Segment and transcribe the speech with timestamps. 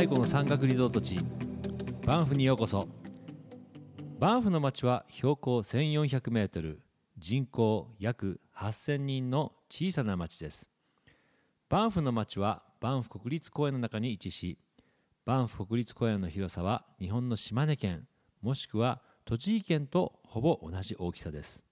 [0.00, 1.18] 泊リゾート地
[2.06, 2.88] バンフにようこそ。
[4.18, 6.80] バンフの町は標高1400メートル
[7.18, 10.70] 人口約8000人の小さな町です。
[11.68, 14.56] バンフの町はバンフ国立公園の中に位置し
[15.26, 18.06] バンフ国立公園の広さは日本の島根県
[18.40, 21.66] もしくは栃木県とほぼ同じ大きさです。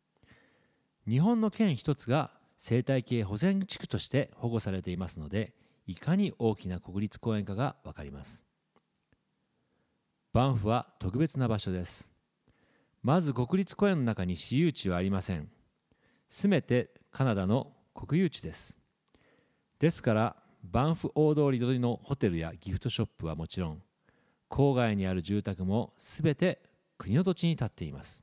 [1.08, 5.54] 日本の県一つが生態系保全地区として保護されていますので
[5.88, 8.44] いかに大きな国立公園かが分かります。
[10.34, 12.10] バンフは特別な場所です。
[13.02, 15.48] まず国立公園の中に私有地はありません。
[16.28, 18.78] すべてカナダの国有地です。
[19.78, 23.82] ですからバンフ大通り沿いのホテルやギフトショップはもちろん
[24.50, 26.60] 郊外にある住宅もすべて
[26.98, 28.22] 国の土地に建っています。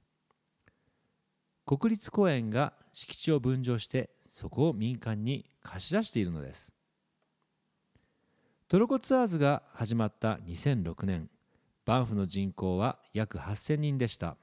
[1.65, 6.74] 国立公園が敷地を分譲してそこを民間に貸し出しているのです。
[8.67, 11.29] トルコツアーズが始まった2006年。
[11.85, 14.37] バンフの人口は約8000人でした。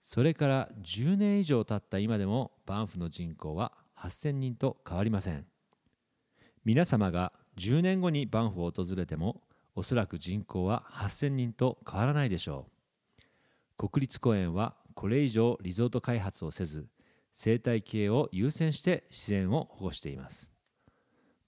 [0.00, 5.44] それから10年以上経った今でもバンフの人口は8000人と変わりません。
[6.64, 9.40] 皆様が10年後にバンフを訪れても
[9.74, 12.68] おそらく人口は8000人と変わらないでしょ
[13.80, 13.88] う。
[13.88, 16.86] 国立公園はこれ以上リゾート開発をせず
[17.34, 20.52] 生態系を優先して自然を保護しています。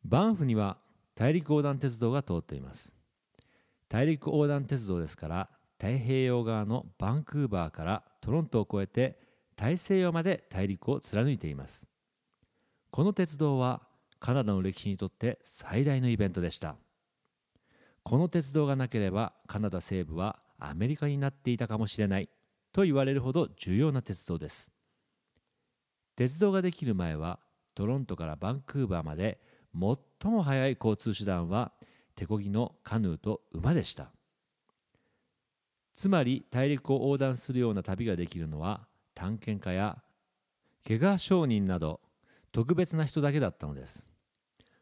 [0.04, 0.78] バンフには
[1.16, 2.94] 大陸横断鉄道が通っています。
[3.88, 9.18] 大陸横断鉄道ですから太平洋側のバンクーバーからトロントを越えて
[9.56, 11.88] 大西洋まで大陸を貫いています。
[12.90, 13.82] この鉄道は
[14.20, 16.76] カナダの歴史にとって最大のイベントでした。
[18.02, 22.28] この鉄道がなければカナダ西部はアメリカになっていたかもしれない
[22.72, 24.70] と言われるほど重要な鉄道です。
[26.14, 27.38] 鉄道ができる前は
[27.74, 29.40] トロントからバンクーバーまで
[29.78, 31.72] 最も速い交通手段は
[32.14, 34.10] 手漕ぎのカヌーと馬でした。
[35.94, 40.02] つまり大陸を横断するような旅ができるのは探検家や
[40.86, 42.00] 怪我商人など
[42.52, 44.06] 特別な人だけだったのです。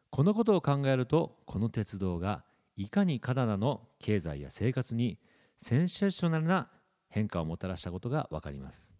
[0.09, 2.43] このことを考えるとこの鉄道が
[2.77, 5.17] いかにカナダの経済や生活に
[5.57, 6.69] センセーショナルな
[7.09, 8.93] 変化をもたらしたことが分かります。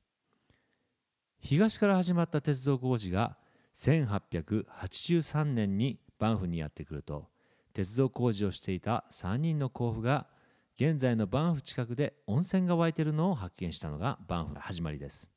[1.40, 3.38] 東から始まった鉄道工事が
[3.76, 7.28] 1883年にバンフにやってくると
[7.74, 10.28] 鉄道工事をしていた3人の甲府が
[10.76, 15.32] 現在のバンフ近くで温泉が湧いているのを発見したのがバンフの始まりです。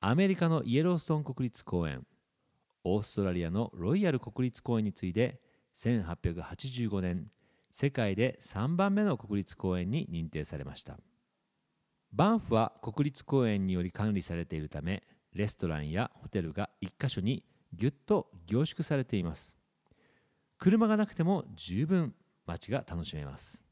[0.00, 2.06] アメリカのイエローストーン国立公園
[2.82, 5.40] オーストラリアのロイヤル国立公園に次いで
[5.74, 7.30] 1885年
[7.70, 10.98] 世界で3番目の国立公園に認定されました。
[12.12, 15.02] バンフは国立公園により管理されているため
[15.34, 19.58] レストランやホテルが1カ所にぎゅっと凝縮されています。
[20.58, 22.14] 車がなくても十分
[22.46, 23.64] 街が楽しめます。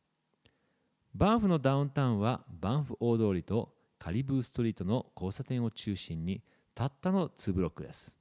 [1.14, 6.42] バンフのダウンタウンはバンフ大通りとカリブーストリートの交差点を中心に
[6.74, 8.16] たったの2ブロックです。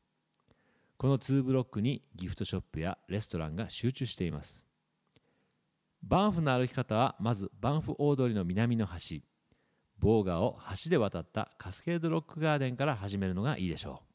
[0.97, 4.67] この2ブロックにギフトショップやレストランが集中しています。
[6.03, 9.23] バンフの歩き方はまずバンフ大通りの南の端。
[10.01, 14.05] ボーガを橋で渡ったカスケードロックガーデンから始めるのがいいでしょう。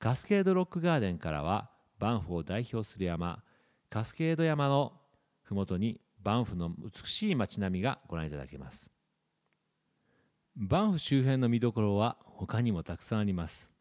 [0.00, 1.70] カスケードロックガーデンからは
[2.00, 3.42] バンフを代表する山
[3.88, 4.92] カスケード山の
[5.44, 8.90] 麓にバンフの美しい街並みがご覧いただけます。
[10.56, 13.72] バンフ周辺の見どころは他にもたくさんあります。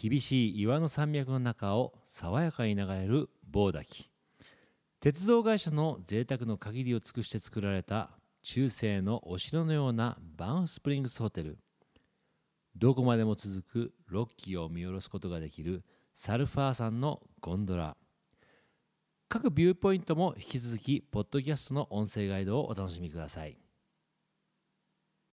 [0.00, 4.08] 厳しい岩の山脈の中を爽やかに流れる棒滝。
[5.00, 8.10] 鉄道会社の贅沢の限りを尽くして作られた
[8.50, 11.58] 中世のお城のようなバンスプリングスホテル。
[12.74, 17.94] どこまでも続くロッキーを見下ろすことができるサルファーさんのゴンドラ。
[19.28, 23.58] 各ビューポイントも引き続きポッドキャストの音声ガイドをお楽しみください。